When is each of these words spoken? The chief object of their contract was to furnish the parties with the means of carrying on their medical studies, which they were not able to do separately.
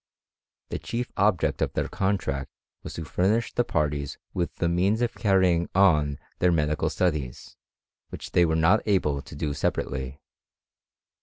The 0.69 0.79
chief 0.79 1.11
object 1.15 1.61
of 1.61 1.73
their 1.73 1.87
contract 1.87 2.49
was 2.81 2.95
to 2.95 3.05
furnish 3.05 3.53
the 3.53 3.63
parties 3.63 4.17
with 4.33 4.55
the 4.55 4.67
means 4.67 4.99
of 5.03 5.13
carrying 5.13 5.69
on 5.75 6.17
their 6.39 6.51
medical 6.51 6.89
studies, 6.89 7.55
which 8.09 8.31
they 8.31 8.43
were 8.43 8.55
not 8.55 8.81
able 8.87 9.21
to 9.21 9.35
do 9.35 9.53
separately. 9.53 10.19